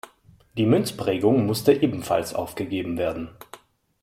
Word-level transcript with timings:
Die 0.57 0.65
Münzprägung 0.65 1.45
musste 1.45 1.73
ebenfalls 1.73 2.33
aufgegeben 2.33 2.97
werden. 2.97 3.29